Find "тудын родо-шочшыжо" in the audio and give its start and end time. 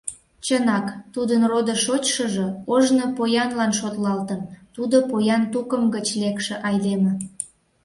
1.13-2.47